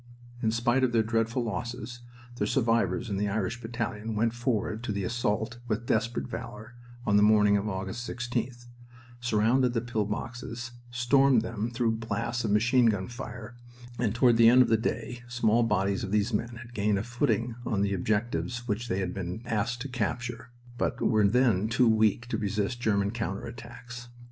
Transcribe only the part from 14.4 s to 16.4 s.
end of the day small bodies of these